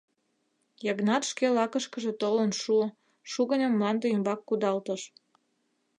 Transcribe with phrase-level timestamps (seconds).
[0.85, 2.85] Йыгнат шке лакышкыже толын шуо,
[3.31, 5.01] шугыньым мланде ӱмбак кудалтыш.